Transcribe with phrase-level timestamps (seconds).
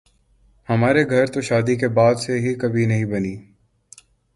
[0.69, 3.35] ہمارے گھر تو شادی کے بعد سے ہی کبھی نہیں بنی